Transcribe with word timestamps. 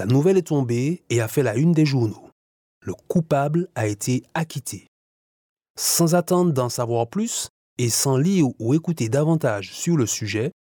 La 0.00 0.06
nouvelle 0.06 0.38
est 0.38 0.46
tombée 0.46 1.02
et 1.10 1.20
a 1.20 1.28
fait 1.28 1.42
la 1.42 1.56
une 1.56 1.72
des 1.72 1.84
journaux. 1.84 2.30
Le 2.80 2.94
coupable 2.94 3.68
a 3.74 3.86
été 3.86 4.22
acquitté. 4.32 4.86
Sans 5.78 6.14
attendre 6.14 6.54
d'en 6.54 6.70
savoir 6.70 7.06
plus 7.06 7.50
et 7.76 7.90
sans 7.90 8.16
lire 8.16 8.46
ou 8.58 8.72
écouter 8.72 9.10
davantage 9.10 9.74
sur 9.74 9.98
le 9.98 10.06
sujet, 10.06 10.52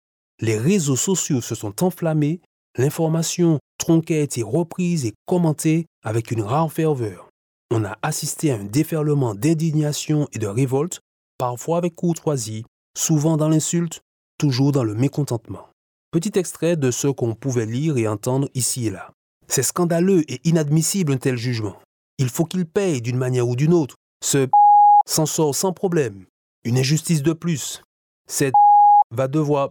les 0.40 0.58
réseaux 0.58 0.96
sociaux 0.96 1.40
se 1.40 1.54
sont 1.54 1.84
enflammés, 1.84 2.40
l'information 2.76 3.60
tronquée 3.78 4.18
a 4.18 4.22
été 4.22 4.42
reprise 4.42 5.06
et 5.06 5.14
commentée 5.24 5.86
avec 6.02 6.32
une 6.32 6.42
rare 6.42 6.72
ferveur. 6.72 7.30
On 7.70 7.84
a 7.84 7.96
assisté 8.02 8.50
à 8.50 8.56
un 8.56 8.64
déferlement 8.64 9.36
d'indignation 9.36 10.26
et 10.32 10.40
de 10.40 10.48
révolte, 10.48 10.98
parfois 11.38 11.78
avec 11.78 11.94
courtoisie, 11.94 12.64
souvent 12.96 13.36
dans 13.36 13.48
l'insulte, 13.48 14.00
toujours 14.36 14.72
dans 14.72 14.82
le 14.82 14.96
mécontentement. 14.96 15.68
Petit 16.10 16.36
extrait 16.36 16.76
de 16.76 16.90
ce 16.90 17.06
qu'on 17.06 17.36
pouvait 17.36 17.66
lire 17.66 17.98
et 17.98 18.08
entendre 18.08 18.48
ici 18.54 18.88
et 18.88 18.90
là. 18.90 19.12
C'est 19.48 19.62
scandaleux 19.62 20.30
et 20.30 20.40
inadmissible 20.44 21.12
un 21.12 21.16
tel 21.16 21.36
jugement. 21.36 21.76
Il 22.18 22.28
faut 22.28 22.44
qu'il 22.44 22.66
paye 22.66 23.00
d'une 23.00 23.16
manière 23.16 23.48
ou 23.48 23.56
d'une 23.56 23.72
autre. 23.72 23.96
Ce 24.22 24.48
s'en 25.06 25.26
sort 25.26 25.54
sans 25.54 25.72
problème. 25.72 26.26
Une 26.64 26.78
injustice 26.78 27.22
de 27.22 27.32
plus. 27.32 27.82
Cette 28.26 28.54
va 29.10 29.26
devoir 29.26 29.70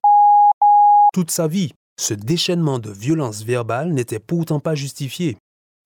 toute 1.14 1.32
sa 1.32 1.48
vie. 1.48 1.74
Ce 2.00 2.14
déchaînement 2.14 2.80
de 2.80 2.92
violence 2.92 3.44
verbale 3.44 3.94
n'était 3.94 4.20
pourtant 4.20 4.60
pas 4.60 4.76
justifié. 4.76 5.38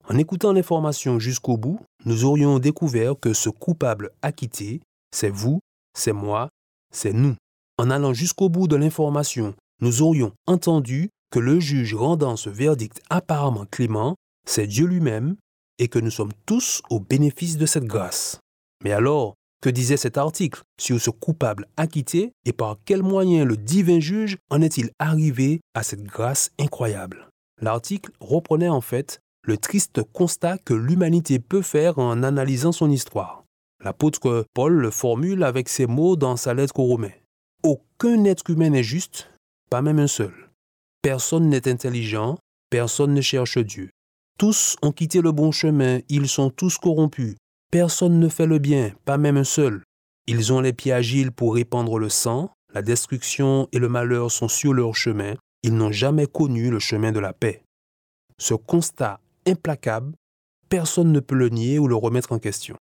En 0.08 0.18
écoutant 0.18 0.52
l'information 0.52 1.18
jusqu'au 1.18 1.56
bout, 1.56 1.80
nous 2.04 2.24
aurions 2.24 2.58
découvert 2.58 3.14
que 3.20 3.32
ce 3.32 3.48
coupable 3.48 4.10
acquitté, 4.20 4.80
c'est 5.14 5.30
vous, 5.30 5.60
c'est 5.96 6.12
moi, 6.12 6.48
c'est 6.92 7.12
nous. 7.12 7.36
En 7.78 7.90
allant 7.90 8.12
jusqu'au 8.12 8.48
bout 8.48 8.68
de 8.68 8.76
l'information, 8.76 9.54
nous 9.80 10.02
aurions 10.02 10.32
entendu 10.46 11.10
que 11.32 11.40
le 11.40 11.58
juge 11.58 11.94
rendant 11.94 12.36
ce 12.36 12.50
verdict 12.50 13.02
apparemment 13.08 13.64
clément, 13.64 14.16
c'est 14.46 14.66
Dieu 14.66 14.86
lui-même, 14.86 15.36
et 15.78 15.88
que 15.88 15.98
nous 15.98 16.10
sommes 16.10 16.32
tous 16.46 16.82
au 16.90 17.00
bénéfice 17.00 17.56
de 17.56 17.64
cette 17.64 17.86
grâce. 17.86 18.38
Mais 18.84 18.92
alors, 18.92 19.34
que 19.62 19.70
disait 19.70 19.96
cet 19.96 20.18
article 20.18 20.60
sur 20.78 21.00
ce 21.00 21.08
coupable 21.08 21.66
acquitté 21.76 22.32
et 22.44 22.52
par 22.52 22.76
quels 22.84 23.02
moyens 23.02 23.46
le 23.46 23.56
divin 23.56 23.98
juge 23.98 24.36
en 24.50 24.60
est-il 24.60 24.90
arrivé 24.98 25.60
à 25.74 25.82
cette 25.82 26.02
grâce 26.02 26.50
incroyable? 26.58 27.28
L'article 27.60 28.10
reprenait 28.20 28.68
en 28.68 28.80
fait 28.80 29.20
le 29.44 29.56
triste 29.56 30.02
constat 30.12 30.58
que 30.58 30.74
l'humanité 30.74 31.38
peut 31.38 31.62
faire 31.62 31.98
en 31.98 32.22
analysant 32.22 32.72
son 32.72 32.90
histoire. 32.90 33.44
L'apôtre 33.82 34.44
Paul 34.52 34.74
le 34.74 34.90
formule 34.90 35.44
avec 35.44 35.68
ces 35.68 35.86
mots 35.86 36.16
dans 36.16 36.36
sa 36.36 36.54
lettre 36.54 36.78
aux 36.78 36.84
Romains. 36.84 37.10
Aucun 37.62 38.24
être 38.24 38.50
humain 38.50 38.70
n'est 38.70 38.82
juste, 38.82 39.30
pas 39.70 39.80
même 39.80 39.98
un 39.98 40.08
seul. 40.08 40.41
Personne 41.02 41.48
n'est 41.48 41.66
intelligent, 41.66 42.38
personne 42.70 43.12
ne 43.12 43.20
cherche 43.20 43.58
Dieu. 43.58 43.90
Tous 44.38 44.76
ont 44.82 44.92
quitté 44.92 45.20
le 45.20 45.32
bon 45.32 45.50
chemin, 45.50 45.98
ils 46.08 46.28
sont 46.28 46.48
tous 46.48 46.78
corrompus. 46.78 47.34
Personne 47.72 48.20
ne 48.20 48.28
fait 48.28 48.46
le 48.46 48.60
bien, 48.60 48.92
pas 49.04 49.18
même 49.18 49.36
un 49.36 49.44
seul. 49.44 49.82
Ils 50.28 50.52
ont 50.52 50.60
les 50.60 50.72
pieds 50.72 50.92
agiles 50.92 51.32
pour 51.32 51.54
répandre 51.54 51.98
le 51.98 52.08
sang, 52.08 52.52
la 52.72 52.82
destruction 52.82 53.68
et 53.72 53.80
le 53.80 53.88
malheur 53.88 54.30
sont 54.30 54.46
sur 54.46 54.74
leur 54.74 54.94
chemin, 54.94 55.34
ils 55.64 55.74
n'ont 55.74 55.90
jamais 55.90 56.28
connu 56.28 56.70
le 56.70 56.78
chemin 56.78 57.10
de 57.10 57.18
la 57.18 57.32
paix. 57.32 57.64
Ce 58.38 58.54
constat 58.54 59.18
implacable, 59.44 60.14
personne 60.68 61.10
ne 61.10 61.18
peut 61.18 61.34
le 61.34 61.48
nier 61.48 61.80
ou 61.80 61.88
le 61.88 61.96
remettre 61.96 62.30
en 62.30 62.38
question. 62.38 62.76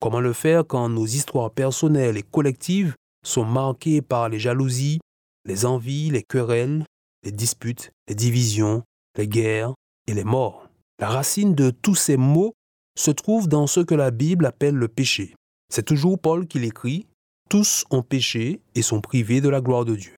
Comment 0.00 0.20
le 0.20 0.32
faire 0.32 0.66
quand 0.66 0.88
nos 0.88 1.06
histoires 1.06 1.52
personnelles 1.52 2.16
et 2.16 2.24
collectives 2.24 2.94
sont 3.24 3.44
marquées 3.44 4.02
par 4.02 4.28
les 4.28 4.40
jalousies, 4.40 4.98
les 5.44 5.64
envies, 5.64 6.10
les 6.10 6.24
querelles, 6.24 6.84
les 7.24 7.32
disputes, 7.32 7.92
les 8.08 8.14
divisions, 8.14 8.82
les 9.16 9.28
guerres 9.28 9.74
et 10.06 10.14
les 10.14 10.24
morts. 10.24 10.68
La 10.98 11.08
racine 11.08 11.54
de 11.54 11.70
tous 11.70 11.94
ces 11.94 12.16
maux 12.16 12.54
se 12.98 13.10
trouve 13.10 13.48
dans 13.48 13.66
ce 13.66 13.80
que 13.80 13.94
la 13.94 14.10
Bible 14.10 14.46
appelle 14.46 14.74
le 14.74 14.88
péché. 14.88 15.34
C'est 15.72 15.84
toujours 15.84 16.18
Paul 16.18 16.46
qui 16.46 16.58
l'écrit, 16.58 17.06
tous 17.48 17.84
ont 17.90 18.02
péché 18.02 18.60
et 18.74 18.82
sont 18.82 19.00
privés 19.00 19.40
de 19.40 19.48
la 19.48 19.60
gloire 19.60 19.84
de 19.84 19.96
Dieu. 19.96 20.14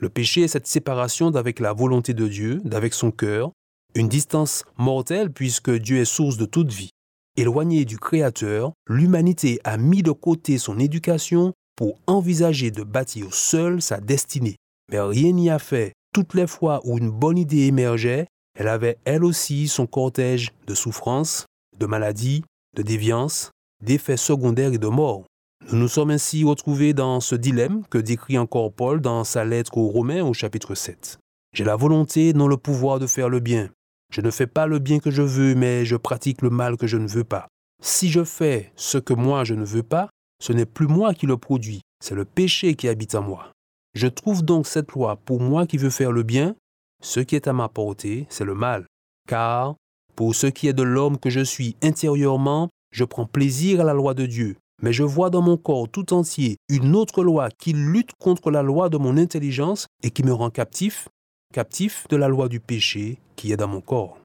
Le 0.00 0.08
péché 0.08 0.42
est 0.42 0.48
cette 0.48 0.66
séparation 0.66 1.30
d'avec 1.30 1.60
la 1.60 1.72
volonté 1.72 2.14
de 2.14 2.28
Dieu, 2.28 2.60
d'avec 2.64 2.94
son 2.94 3.10
cœur, 3.10 3.52
une 3.94 4.08
distance 4.08 4.64
mortelle 4.76 5.32
puisque 5.32 5.70
Dieu 5.70 5.98
est 5.98 6.04
source 6.04 6.36
de 6.36 6.44
toute 6.44 6.72
vie. 6.72 6.90
Éloignée 7.36 7.84
du 7.84 7.98
Créateur, 7.98 8.72
l'humanité 8.88 9.60
a 9.64 9.76
mis 9.76 10.02
de 10.02 10.10
côté 10.10 10.58
son 10.58 10.78
éducation 10.78 11.52
pour 11.76 11.98
envisager 12.06 12.70
de 12.70 12.82
bâtir 12.82 13.32
seule 13.32 13.80
sa 13.80 14.00
destinée. 14.00 14.56
Mais 14.90 15.00
rien 15.00 15.32
n'y 15.32 15.50
a 15.50 15.58
fait 15.58 15.92
toutes 16.12 16.34
les 16.34 16.46
fois 16.46 16.80
où 16.84 16.98
une 16.98 17.10
bonne 17.10 17.38
idée 17.38 17.66
émergeait, 17.66 18.26
elle 18.58 18.68
avait 18.68 18.98
elle 19.04 19.24
aussi 19.24 19.68
son 19.68 19.86
cortège 19.86 20.52
de 20.66 20.74
souffrances, 20.74 21.46
de 21.78 21.86
maladies, 21.86 22.44
de 22.76 22.82
déviances, 22.82 23.50
d'effets 23.84 24.16
secondaires 24.16 24.72
et 24.72 24.78
de 24.78 24.88
morts. 24.88 25.24
Nous 25.70 25.78
nous 25.78 25.88
sommes 25.88 26.10
ainsi 26.10 26.44
retrouvés 26.44 26.94
dans 26.94 27.20
ce 27.20 27.34
dilemme 27.34 27.82
que 27.90 27.98
décrit 27.98 28.38
encore 28.38 28.72
Paul 28.72 29.00
dans 29.00 29.24
sa 29.24 29.44
lettre 29.44 29.76
aux 29.76 29.88
Romains 29.88 30.24
au 30.24 30.32
chapitre 30.32 30.74
7. 30.74 31.18
J'ai 31.52 31.64
la 31.64 31.76
volonté, 31.76 32.32
non 32.32 32.48
le 32.48 32.56
pouvoir 32.56 32.98
de 32.98 33.06
faire 33.06 33.28
le 33.28 33.40
bien. 33.40 33.70
Je 34.12 34.20
ne 34.20 34.30
fais 34.30 34.46
pas 34.46 34.66
le 34.66 34.78
bien 34.78 35.00
que 35.00 35.10
je 35.10 35.22
veux, 35.22 35.54
mais 35.54 35.84
je 35.84 35.96
pratique 35.96 36.42
le 36.42 36.50
mal 36.50 36.76
que 36.76 36.86
je 36.86 36.96
ne 36.96 37.06
veux 37.06 37.24
pas. 37.24 37.48
Si 37.82 38.10
je 38.10 38.24
fais 38.24 38.72
ce 38.74 38.98
que 38.98 39.12
moi 39.12 39.44
je 39.44 39.54
ne 39.54 39.64
veux 39.64 39.82
pas, 39.82 40.08
ce 40.40 40.52
n'est 40.52 40.66
plus 40.66 40.86
moi 40.86 41.14
qui 41.14 41.26
le 41.26 41.36
produis, 41.36 41.82
c'est 42.02 42.14
le 42.14 42.24
péché 42.24 42.74
qui 42.74 42.88
habite 42.88 43.14
en 43.14 43.22
moi. 43.22 43.52
Je 43.98 44.06
trouve 44.06 44.44
donc 44.44 44.68
cette 44.68 44.92
loi 44.92 45.16
pour 45.16 45.40
moi 45.40 45.66
qui 45.66 45.76
veux 45.76 45.90
faire 45.90 46.12
le 46.12 46.22
bien, 46.22 46.54
ce 47.02 47.18
qui 47.18 47.34
est 47.34 47.48
à 47.48 47.52
ma 47.52 47.68
portée, 47.68 48.28
c'est 48.28 48.44
le 48.44 48.54
mal. 48.54 48.86
Car, 49.26 49.74
pour 50.14 50.36
ce 50.36 50.46
qui 50.46 50.68
est 50.68 50.72
de 50.72 50.84
l'homme 50.84 51.18
que 51.18 51.30
je 51.30 51.40
suis 51.40 51.74
intérieurement, 51.82 52.68
je 52.92 53.02
prends 53.02 53.26
plaisir 53.26 53.80
à 53.80 53.84
la 53.84 53.94
loi 53.94 54.14
de 54.14 54.24
Dieu, 54.24 54.54
mais 54.80 54.92
je 54.92 55.02
vois 55.02 55.30
dans 55.30 55.42
mon 55.42 55.56
corps 55.56 55.88
tout 55.88 56.14
entier 56.14 56.58
une 56.68 56.94
autre 56.94 57.24
loi 57.24 57.48
qui 57.50 57.72
lutte 57.72 58.12
contre 58.20 58.52
la 58.52 58.62
loi 58.62 58.88
de 58.88 58.98
mon 58.98 59.16
intelligence 59.16 59.88
et 60.04 60.12
qui 60.12 60.22
me 60.22 60.32
rend 60.32 60.50
captif, 60.50 61.08
captif 61.52 62.06
de 62.08 62.14
la 62.14 62.28
loi 62.28 62.48
du 62.48 62.60
péché 62.60 63.18
qui 63.34 63.50
est 63.50 63.56
dans 63.56 63.66
mon 63.66 63.80
corps. 63.80 64.20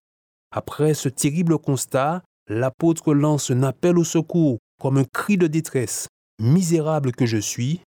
Après 0.52 0.94
ce 0.94 1.10
terrible 1.10 1.58
constat, 1.58 2.22
l'apôtre 2.48 3.16
lance 3.16 3.50
un 3.50 3.64
appel 3.64 3.98
au 3.98 4.04
secours 4.04 4.60
comme 4.80 5.00
un 5.00 5.06
cri 5.06 5.36
de 5.36 5.48
détresse. 5.48 6.10
Misérable 6.40 7.12
que 7.12 7.26
je 7.26 7.38
suis, 7.38 7.82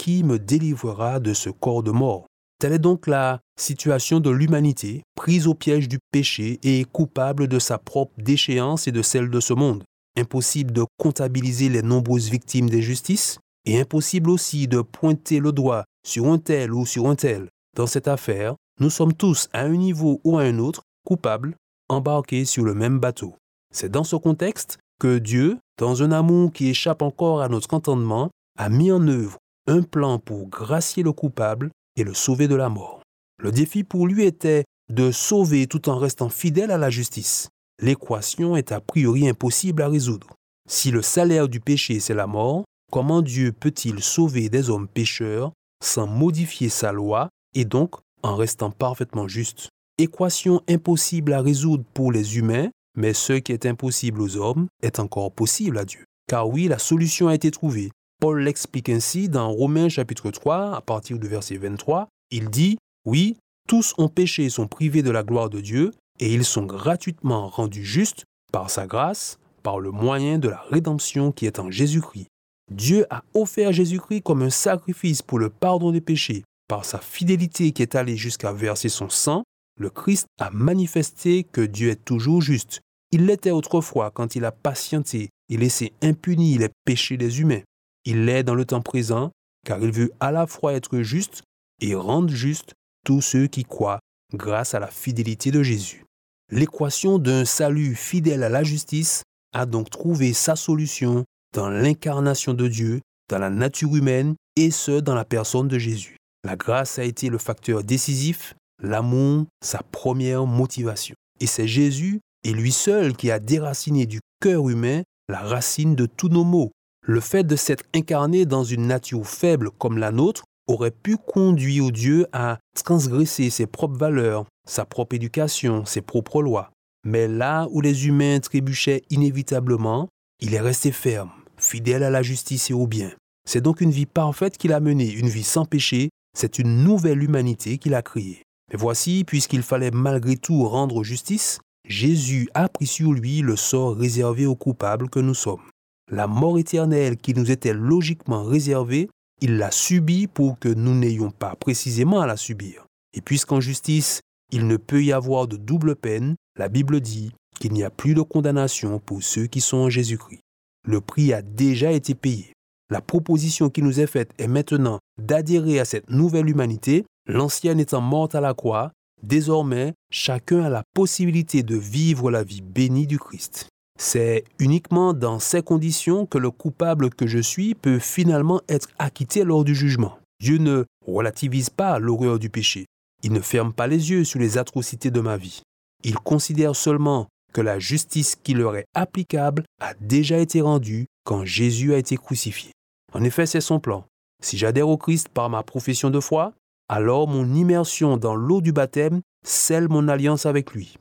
qui 0.00 0.24
me 0.24 0.38
délivrera 0.38 1.20
de 1.20 1.34
ce 1.34 1.50
corps 1.50 1.82
de 1.82 1.90
mort 1.90 2.24
Telle 2.58 2.72
est 2.72 2.78
donc 2.78 3.06
la 3.06 3.40
situation 3.58 4.18
de 4.18 4.30
l'humanité, 4.30 5.02
prise 5.14 5.46
au 5.46 5.52
piège 5.52 5.88
du 5.88 5.98
péché 6.10 6.58
et 6.62 6.86
coupable 6.86 7.48
de 7.48 7.58
sa 7.58 7.76
propre 7.76 8.14
déchéance 8.16 8.88
et 8.88 8.92
de 8.92 9.02
celle 9.02 9.28
de 9.28 9.40
ce 9.40 9.52
monde. 9.52 9.84
Impossible 10.16 10.72
de 10.72 10.86
comptabiliser 10.96 11.68
les 11.68 11.82
nombreuses 11.82 12.30
victimes 12.30 12.70
d'injustice 12.70 13.40
et 13.66 13.78
impossible 13.78 14.30
aussi 14.30 14.68
de 14.68 14.80
pointer 14.80 15.38
le 15.38 15.52
doigt 15.52 15.84
sur 16.02 16.28
un 16.28 16.38
tel 16.38 16.72
ou 16.72 16.86
sur 16.86 17.06
un 17.06 17.14
tel. 17.14 17.50
Dans 17.76 17.86
cette 17.86 18.08
affaire, 18.08 18.54
nous 18.80 18.90
sommes 18.90 19.12
tous, 19.12 19.50
à 19.52 19.64
un 19.64 19.76
niveau 19.76 20.18
ou 20.24 20.38
à 20.38 20.44
un 20.44 20.58
autre, 20.58 20.80
coupables, 21.04 21.56
embarqués 21.90 22.46
sur 22.46 22.64
le 22.64 22.72
même 22.72 23.00
bateau. 23.00 23.34
C'est 23.70 23.92
dans 23.92 24.04
ce 24.04 24.16
contexte 24.16 24.78
que 24.98 25.18
Dieu, 25.18 25.58
dans 25.76 26.02
un 26.02 26.10
amour 26.10 26.52
qui 26.52 26.68
échappe 26.68 27.02
encore 27.02 27.42
à 27.42 27.50
notre 27.50 27.74
entendement, 27.74 28.30
a 28.58 28.70
mis 28.70 28.90
en 28.90 29.06
œuvre 29.06 29.36
un 29.70 29.82
plan 29.82 30.18
pour 30.18 30.48
gracier 30.48 31.04
le 31.04 31.12
coupable 31.12 31.70
et 31.96 32.02
le 32.02 32.12
sauver 32.12 32.48
de 32.48 32.56
la 32.56 32.68
mort. 32.68 33.02
Le 33.38 33.52
défi 33.52 33.84
pour 33.84 34.08
lui 34.08 34.24
était 34.24 34.64
de 34.92 35.12
sauver 35.12 35.68
tout 35.68 35.88
en 35.88 35.96
restant 35.96 36.28
fidèle 36.28 36.72
à 36.72 36.76
la 36.76 36.90
justice. 36.90 37.48
L'équation 37.80 38.56
est 38.56 38.72
a 38.72 38.80
priori 38.80 39.28
impossible 39.28 39.82
à 39.82 39.88
résoudre. 39.88 40.34
Si 40.68 40.90
le 40.90 41.02
salaire 41.02 41.48
du 41.48 41.60
péché 41.60 42.00
c'est 42.00 42.14
la 42.14 42.26
mort, 42.26 42.64
comment 42.90 43.22
Dieu 43.22 43.52
peut-il 43.52 44.02
sauver 44.02 44.48
des 44.48 44.70
hommes 44.70 44.88
pécheurs 44.88 45.52
sans 45.82 46.08
modifier 46.08 46.68
sa 46.68 46.90
loi 46.90 47.28
et 47.54 47.64
donc 47.64 47.94
en 48.24 48.34
restant 48.34 48.72
parfaitement 48.72 49.28
juste? 49.28 49.68
Équation 49.98 50.62
impossible 50.68 51.32
à 51.32 51.42
résoudre 51.42 51.84
pour 51.94 52.10
les 52.10 52.38
humains, 52.38 52.70
mais 52.96 53.14
ce 53.14 53.34
qui 53.34 53.52
est 53.52 53.66
impossible 53.66 54.20
aux 54.20 54.36
hommes 54.36 54.66
est 54.82 54.98
encore 54.98 55.30
possible 55.30 55.78
à 55.78 55.84
Dieu. 55.84 56.04
Car 56.26 56.48
oui, 56.48 56.66
la 56.66 56.78
solution 56.78 57.28
a 57.28 57.34
été 57.34 57.52
trouvée. 57.52 57.90
Paul 58.20 58.42
l'explique 58.42 58.90
ainsi 58.90 59.30
dans 59.30 59.50
Romains 59.50 59.88
chapitre 59.88 60.30
3 60.30 60.76
à 60.76 60.80
partir 60.82 61.18
du 61.18 61.26
verset 61.26 61.56
23. 61.56 62.06
Il 62.30 62.50
dit, 62.50 62.76
Oui, 63.06 63.38
tous 63.66 63.94
ont 63.96 64.08
péché 64.08 64.44
et 64.44 64.50
sont 64.50 64.68
privés 64.68 65.02
de 65.02 65.10
la 65.10 65.22
gloire 65.22 65.48
de 65.48 65.60
Dieu, 65.60 65.90
et 66.18 66.34
ils 66.34 66.44
sont 66.44 66.66
gratuitement 66.66 67.48
rendus 67.48 67.84
justes 67.84 68.24
par 68.52 68.68
sa 68.68 68.86
grâce, 68.86 69.38
par 69.62 69.80
le 69.80 69.90
moyen 69.90 70.38
de 70.38 70.50
la 70.50 70.60
rédemption 70.70 71.32
qui 71.32 71.46
est 71.46 71.58
en 71.58 71.70
Jésus-Christ. 71.70 72.26
Dieu 72.70 73.06
a 73.08 73.24
offert 73.32 73.72
Jésus-Christ 73.72 74.20
comme 74.20 74.42
un 74.42 74.50
sacrifice 74.50 75.22
pour 75.22 75.38
le 75.38 75.48
pardon 75.48 75.90
des 75.90 76.02
péchés. 76.02 76.44
Par 76.68 76.84
sa 76.84 76.98
fidélité 76.98 77.72
qui 77.72 77.80
est 77.80 77.94
allée 77.94 78.18
jusqu'à 78.18 78.52
verser 78.52 78.90
son 78.90 79.08
sang, 79.08 79.44
le 79.78 79.88
Christ 79.88 80.26
a 80.38 80.50
manifesté 80.50 81.44
que 81.44 81.62
Dieu 81.62 81.88
est 81.88 82.04
toujours 82.04 82.42
juste. 82.42 82.82
Il 83.12 83.24
l'était 83.24 83.50
autrefois 83.50 84.10
quand 84.10 84.36
il 84.36 84.44
a 84.44 84.52
patienté 84.52 85.30
et 85.48 85.56
laissé 85.56 85.94
impunis 86.02 86.58
les 86.58 86.68
péchés 86.84 87.16
des 87.16 87.40
humains. 87.40 87.62
Il 88.04 88.24
l'est 88.24 88.42
dans 88.42 88.54
le 88.54 88.64
temps 88.64 88.82
présent 88.82 89.30
car 89.64 89.80
il 89.80 89.90
veut 89.90 90.12
à 90.20 90.32
la 90.32 90.46
fois 90.46 90.72
être 90.72 91.00
juste 91.00 91.42
et 91.80 91.94
rendre 91.94 92.30
juste 92.30 92.74
tous 93.04 93.20
ceux 93.20 93.46
qui 93.46 93.64
croient 93.64 94.00
grâce 94.32 94.74
à 94.74 94.80
la 94.80 94.86
fidélité 94.86 95.50
de 95.50 95.62
Jésus. 95.62 96.04
L'équation 96.50 97.18
d'un 97.18 97.44
salut 97.44 97.94
fidèle 97.94 98.42
à 98.42 98.48
la 98.48 98.64
justice 98.64 99.22
a 99.52 99.66
donc 99.66 99.90
trouvé 99.90 100.32
sa 100.32 100.56
solution 100.56 101.24
dans 101.54 101.68
l'incarnation 101.68 102.54
de 102.54 102.68
Dieu, 102.68 103.00
dans 103.28 103.38
la 103.38 103.50
nature 103.50 103.94
humaine 103.94 104.34
et 104.56 104.70
ce, 104.70 105.00
dans 105.00 105.14
la 105.14 105.24
personne 105.24 105.68
de 105.68 105.78
Jésus. 105.78 106.16
La 106.44 106.56
grâce 106.56 106.98
a 106.98 107.04
été 107.04 107.28
le 107.28 107.38
facteur 107.38 107.84
décisif, 107.84 108.54
l'amour, 108.82 109.46
sa 109.62 109.82
première 109.82 110.46
motivation. 110.46 111.14
Et 111.40 111.46
c'est 111.46 111.68
Jésus 111.68 112.20
et 112.44 112.52
lui 112.52 112.72
seul 112.72 113.16
qui 113.16 113.30
a 113.30 113.38
déraciné 113.38 114.06
du 114.06 114.20
cœur 114.40 114.68
humain 114.68 115.02
la 115.28 115.40
racine 115.40 115.94
de 115.94 116.06
tous 116.06 116.28
nos 116.28 116.44
maux. 116.44 116.72
Le 117.06 117.20
fait 117.20 117.44
de 117.44 117.56
s'être 117.56 117.84
incarné 117.94 118.46
dans 118.46 118.64
une 118.64 118.86
nature 118.86 119.26
faible 119.26 119.70
comme 119.70 119.98
la 119.98 120.12
nôtre 120.12 120.44
aurait 120.66 120.90
pu 120.90 121.16
conduire 121.16 121.90
Dieu 121.90 122.26
à 122.32 122.58
transgresser 122.84 123.50
ses 123.50 123.66
propres 123.66 123.98
valeurs, 123.98 124.46
sa 124.68 124.84
propre 124.84 125.16
éducation, 125.16 125.84
ses 125.84 126.02
propres 126.02 126.42
lois. 126.42 126.70
Mais 127.04 127.26
là 127.26 127.66
où 127.70 127.80
les 127.80 128.06
humains 128.06 128.38
trébuchaient 128.40 129.02
inévitablement, 129.10 130.08
il 130.40 130.54
est 130.54 130.60
resté 130.60 130.92
ferme, 130.92 131.30
fidèle 131.58 132.02
à 132.02 132.10
la 132.10 132.22
justice 132.22 132.70
et 132.70 132.74
au 132.74 132.86
bien. 132.86 133.10
C'est 133.48 133.62
donc 133.62 133.80
une 133.80 133.90
vie 133.90 134.06
parfaite 134.06 134.58
qu'il 134.58 134.72
a 134.72 134.80
menée, 134.80 135.10
une 135.10 135.28
vie 135.28 135.42
sans 135.42 135.64
péché, 135.64 136.10
c'est 136.36 136.58
une 136.58 136.84
nouvelle 136.84 137.22
humanité 137.22 137.78
qu'il 137.78 137.94
a 137.94 138.02
créée. 138.02 138.42
Mais 138.70 138.78
voici, 138.78 139.24
puisqu'il 139.26 139.62
fallait 139.62 139.90
malgré 139.90 140.36
tout 140.36 140.68
rendre 140.68 141.02
justice, 141.02 141.58
Jésus 141.88 142.48
a 142.54 142.68
pris 142.68 142.86
sur 142.86 143.12
lui 143.12 143.40
le 143.40 143.56
sort 143.56 143.96
réservé 143.96 144.46
aux 144.46 144.54
coupables 144.54 145.08
que 145.08 145.18
nous 145.18 145.34
sommes. 145.34 145.69
La 146.12 146.26
mort 146.26 146.58
éternelle 146.58 147.16
qui 147.16 147.34
nous 147.34 147.52
était 147.52 147.72
logiquement 147.72 148.42
réservée, 148.42 149.08
il 149.40 149.58
l'a 149.58 149.70
subie 149.70 150.26
pour 150.26 150.58
que 150.58 150.68
nous 150.68 150.94
n'ayons 150.94 151.30
pas 151.30 151.54
précisément 151.54 152.20
à 152.20 152.26
la 152.26 152.36
subir. 152.36 152.84
Et 153.14 153.20
puisqu'en 153.20 153.60
justice, 153.60 154.20
il 154.50 154.66
ne 154.66 154.76
peut 154.76 155.04
y 155.04 155.12
avoir 155.12 155.46
de 155.46 155.56
double 155.56 155.94
peine, 155.94 156.34
la 156.58 156.68
Bible 156.68 157.00
dit 157.00 157.30
qu'il 157.60 157.72
n'y 157.72 157.84
a 157.84 157.90
plus 157.90 158.14
de 158.14 158.22
condamnation 158.22 158.98
pour 158.98 159.22
ceux 159.22 159.46
qui 159.46 159.60
sont 159.60 159.76
en 159.76 159.88
Jésus-Christ. 159.88 160.40
Le 160.84 161.00
prix 161.00 161.32
a 161.32 161.42
déjà 161.42 161.92
été 161.92 162.16
payé. 162.16 162.54
La 162.90 163.00
proposition 163.00 163.70
qui 163.70 163.82
nous 163.82 164.00
est 164.00 164.08
faite 164.08 164.32
est 164.38 164.48
maintenant 164.48 164.98
d'adhérer 165.22 165.78
à 165.78 165.84
cette 165.84 166.10
nouvelle 166.10 166.50
humanité, 166.50 167.04
l'ancienne 167.28 167.78
étant 167.78 168.00
morte 168.00 168.34
à 168.34 168.40
la 168.40 168.54
croix. 168.54 168.90
Désormais, 169.22 169.94
chacun 170.10 170.62
a 170.64 170.70
la 170.70 170.82
possibilité 170.92 171.62
de 171.62 171.76
vivre 171.76 172.32
la 172.32 172.42
vie 172.42 172.62
bénie 172.62 173.06
du 173.06 173.18
Christ. 173.18 173.68
C'est 174.02 174.44
uniquement 174.58 175.12
dans 175.12 175.38
ces 175.38 175.60
conditions 175.60 176.24
que 176.24 176.38
le 176.38 176.50
coupable 176.50 177.10
que 177.10 177.26
je 177.26 177.38
suis 177.38 177.74
peut 177.74 177.98
finalement 177.98 178.62
être 178.66 178.88
acquitté 178.98 179.44
lors 179.44 179.62
du 179.62 179.74
jugement. 179.74 180.18
Dieu 180.40 180.56
ne 180.56 180.86
relativise 181.06 181.68
pas 181.68 181.98
l'horreur 181.98 182.38
du 182.38 182.48
péché. 182.48 182.86
Il 183.22 183.34
ne 183.34 183.42
ferme 183.42 183.74
pas 183.74 183.86
les 183.86 184.10
yeux 184.10 184.24
sur 184.24 184.40
les 184.40 184.56
atrocités 184.56 185.10
de 185.10 185.20
ma 185.20 185.36
vie. 185.36 185.60
Il 186.02 186.14
considère 186.14 186.76
seulement 186.76 187.26
que 187.52 187.60
la 187.60 187.78
justice 187.78 188.36
qui 188.42 188.54
leur 188.54 188.74
est 188.74 188.86
applicable 188.94 189.64
a 189.82 189.92
déjà 190.00 190.38
été 190.38 190.62
rendue 190.62 191.04
quand 191.24 191.44
Jésus 191.44 191.92
a 191.92 191.98
été 191.98 192.16
crucifié. 192.16 192.72
En 193.12 193.22
effet, 193.22 193.44
c'est 193.44 193.60
son 193.60 193.80
plan. 193.80 194.06
Si 194.42 194.56
j'adhère 194.56 194.88
au 194.88 194.96
Christ 194.96 195.28
par 195.28 195.50
ma 195.50 195.62
profession 195.62 196.08
de 196.08 196.20
foi, 196.20 196.54
alors 196.88 197.28
mon 197.28 197.52
immersion 197.52 198.16
dans 198.16 198.34
l'eau 198.34 198.62
du 198.62 198.72
baptême 198.72 199.20
scelle 199.44 199.90
mon 199.90 200.08
alliance 200.08 200.46
avec 200.46 200.72
lui. 200.72 200.96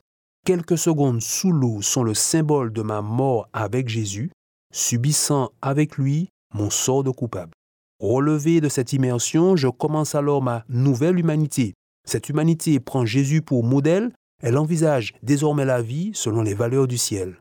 Quelques 0.45 0.77
secondes 0.77 1.21
sous 1.21 1.51
l'eau 1.51 1.81
sont 1.81 2.03
le 2.03 2.13
symbole 2.13 2.73
de 2.73 2.81
ma 2.81 3.01
mort 3.01 3.47
avec 3.53 3.89
Jésus, 3.89 4.31
subissant 4.73 5.51
avec 5.61 5.97
lui 5.97 6.29
mon 6.53 6.69
sort 6.69 7.03
de 7.03 7.11
coupable. 7.11 7.53
Relevé 7.99 8.61
de 8.61 8.69
cette 8.69 8.93
immersion, 8.93 9.55
je 9.55 9.67
commence 9.67 10.15
alors 10.15 10.41
ma 10.41 10.63
nouvelle 10.69 11.19
humanité, 11.19 11.73
cette 12.09 12.27
humanité 12.27 12.79
prend 12.79 13.05
Jésus 13.05 13.43
pour 13.43 13.63
modèle, 13.63 14.11
elle 14.41 14.57
envisage 14.57 15.13
désormais 15.21 15.65
la 15.65 15.83
vie 15.83 16.09
selon 16.15 16.41
les 16.41 16.55
valeurs 16.55 16.87
du 16.87 16.97
ciel. 16.97 17.37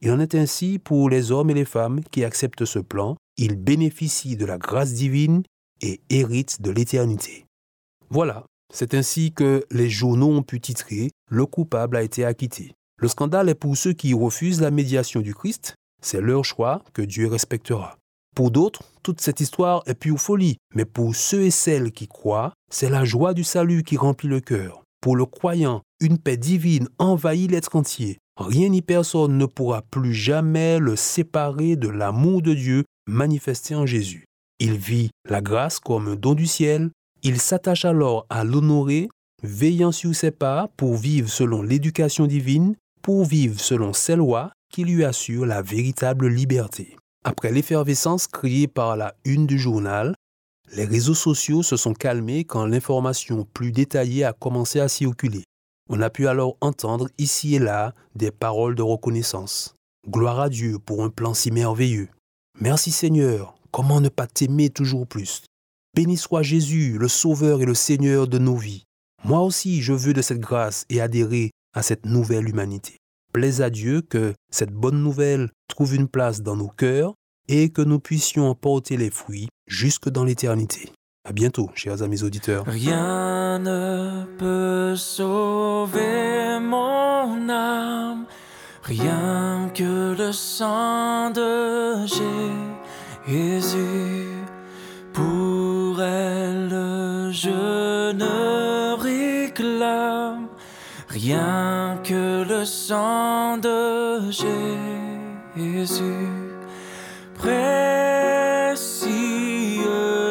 Il 0.00 0.12
en 0.12 0.20
est 0.20 0.36
ainsi 0.36 0.78
pour 0.78 1.10
les 1.10 1.32
hommes 1.32 1.50
et 1.50 1.54
les 1.54 1.64
femmes 1.64 2.00
qui 2.10 2.22
acceptent 2.22 2.64
ce 2.64 2.78
plan, 2.78 3.16
ils 3.36 3.56
bénéficient 3.56 4.36
de 4.36 4.46
la 4.46 4.58
grâce 4.58 4.92
divine 4.92 5.42
et 5.80 6.00
héritent 6.08 6.62
de 6.62 6.70
l'éternité. 6.70 7.46
Voilà, 8.10 8.44
c'est 8.72 8.94
ainsi 8.94 9.32
que 9.32 9.64
les 9.70 9.90
journaux 9.90 10.32
ont 10.32 10.42
pu 10.42 10.60
titrer 10.60 11.10
Le 11.28 11.46
coupable 11.46 11.96
a 11.96 12.02
été 12.02 12.24
acquitté. 12.24 12.72
Le 12.98 13.08
scandale 13.08 13.48
est 13.48 13.54
pour 13.54 13.76
ceux 13.76 13.92
qui 13.92 14.14
refusent 14.14 14.60
la 14.60 14.70
médiation 14.70 15.20
du 15.20 15.34
Christ, 15.34 15.74
c'est 16.02 16.20
leur 16.20 16.44
choix 16.44 16.82
que 16.92 17.02
Dieu 17.02 17.28
respectera. 17.28 17.96
Pour 18.34 18.50
d'autres, 18.50 18.82
toute 19.02 19.20
cette 19.20 19.40
histoire 19.40 19.82
est 19.86 19.94
pure 19.94 20.18
folie, 20.18 20.56
mais 20.74 20.84
pour 20.84 21.14
ceux 21.14 21.42
et 21.42 21.50
celles 21.50 21.92
qui 21.92 22.08
croient, 22.08 22.54
c'est 22.70 22.88
la 22.88 23.04
joie 23.04 23.34
du 23.34 23.44
salut 23.44 23.82
qui 23.82 23.96
remplit 23.96 24.28
le 24.28 24.40
cœur. 24.40 24.82
Pour 25.02 25.16
le 25.16 25.26
croyant, 25.26 25.82
une 26.00 26.18
paix 26.18 26.36
divine 26.36 26.88
envahit 26.98 27.50
l'être 27.50 27.76
entier. 27.76 28.18
Rien 28.38 28.70
ni 28.70 28.80
personne 28.80 29.36
ne 29.36 29.46
pourra 29.46 29.82
plus 29.82 30.14
jamais 30.14 30.78
le 30.78 30.96
séparer 30.96 31.76
de 31.76 31.88
l'amour 31.88 32.40
de 32.40 32.54
Dieu 32.54 32.84
manifesté 33.06 33.74
en 33.74 33.84
Jésus. 33.84 34.24
Il 34.58 34.74
vit 34.74 35.10
la 35.28 35.40
grâce 35.40 35.80
comme 35.80 36.08
un 36.08 36.16
don 36.16 36.34
du 36.34 36.46
ciel, 36.46 36.90
il 37.22 37.40
s'attache 37.40 37.84
alors 37.84 38.26
à 38.30 38.44
l'honorer, 38.44 39.08
veillant 39.42 39.92
sur 39.92 40.14
ses 40.14 40.30
pas 40.30 40.68
pour 40.76 40.96
vivre 40.96 41.28
selon 41.28 41.62
l'éducation 41.62 42.26
divine, 42.26 42.76
pour 43.02 43.24
vivre 43.24 43.60
selon 43.60 43.92
ses 43.92 44.16
lois 44.16 44.52
qui 44.72 44.84
lui 44.84 45.04
assurent 45.04 45.46
la 45.46 45.62
véritable 45.62 46.28
liberté. 46.28 46.96
Après 47.24 47.52
l'effervescence 47.52 48.26
créée 48.26 48.66
par 48.66 48.96
la 48.96 49.14
une 49.24 49.46
du 49.46 49.58
journal, 49.58 50.14
les 50.74 50.84
réseaux 50.84 51.14
sociaux 51.14 51.62
se 51.62 51.76
sont 51.76 51.92
calmés 51.92 52.44
quand 52.44 52.66
l'information 52.66 53.46
plus 53.52 53.72
détaillée 53.72 54.24
a 54.24 54.32
commencé 54.32 54.80
à 54.80 54.88
circuler. 54.88 55.44
On 55.90 56.00
a 56.00 56.10
pu 56.10 56.26
alors 56.26 56.56
entendre 56.60 57.08
ici 57.18 57.54
et 57.54 57.58
là 57.58 57.94
des 58.16 58.30
paroles 58.30 58.74
de 58.74 58.82
reconnaissance. 58.82 59.74
Gloire 60.08 60.40
à 60.40 60.48
Dieu 60.48 60.78
pour 60.78 61.04
un 61.04 61.10
plan 61.10 61.34
si 61.34 61.50
merveilleux. 61.50 62.08
Merci 62.60 62.90
Seigneur, 62.90 63.54
comment 63.70 64.00
ne 64.00 64.08
pas 64.08 64.26
t'aimer 64.26 64.70
toujours 64.70 65.06
plus? 65.06 65.42
Béni 65.94 66.16
soit 66.16 66.42
Jésus, 66.42 66.96
le 66.98 67.08
Sauveur 67.08 67.62
et 67.62 67.66
le 67.66 67.74
Seigneur 67.74 68.26
de 68.28 68.38
nos 68.38 68.56
vies. 68.56 68.84
Moi 69.24 69.40
aussi, 69.40 69.82
je 69.82 69.92
veux 69.92 70.12
de 70.12 70.22
cette 70.22 70.40
grâce 70.40 70.84
et 70.88 71.00
adhérer 71.00 71.50
à 71.74 71.82
cette 71.82 72.06
nouvelle 72.06 72.48
humanité 72.48 72.96
plaise 73.32 73.62
à 73.62 73.70
Dieu 73.70 74.02
que 74.02 74.34
cette 74.50 74.72
bonne 74.72 75.02
nouvelle 75.02 75.50
trouve 75.68 75.94
une 75.94 76.08
place 76.08 76.42
dans 76.42 76.56
nos 76.56 76.68
cœurs 76.68 77.14
et 77.48 77.70
que 77.70 77.82
nous 77.82 77.98
puissions 77.98 78.48
en 78.48 78.54
porter 78.54 78.96
les 78.96 79.10
fruits 79.10 79.48
jusque 79.66 80.08
dans 80.08 80.24
l'éternité. 80.24 80.92
À 81.24 81.32
bientôt, 81.32 81.70
chers 81.74 82.02
amis 82.02 82.22
auditeurs. 82.22 82.64
Rien 82.66 83.58
ne 83.58 84.24
peut 84.38 84.96
sauver 84.96 86.58
mon 86.60 87.48
âme, 87.48 88.26
rien 88.82 89.70
que 89.74 90.16
le 90.16 90.32
sang 90.32 91.30
de 91.30 92.06
Jésus. 93.26 94.11
Que 102.04 102.44
le 102.48 102.64
sang 102.64 103.58
de 103.58 104.30
Jésus, 104.30 104.46
précieux 107.34 107.56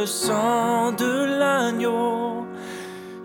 sang 0.06 0.92
de 0.92 1.38
l'agneau 1.40 2.46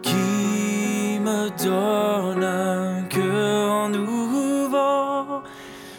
qui 0.02 1.18
me 1.20 1.48
donne 1.64 2.44
un 2.44 3.02
cœur 3.04 3.88
nouveau, 3.88 5.42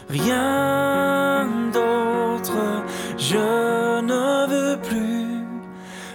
rien 0.09 1.47
d'autre 1.73 2.83
je 3.17 4.01
ne 4.01 4.47
veux 4.47 4.77
plus, 4.81 5.43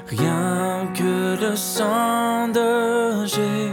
rien 0.09 0.87
que 0.95 1.37
le 1.41 1.57
sang 1.57 2.49
de 2.49 3.27
Jésus. 3.27 3.73